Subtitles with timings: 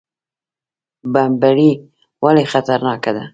[1.13, 1.71] بمبړې
[2.23, 3.25] ولې خطرناکه ده؟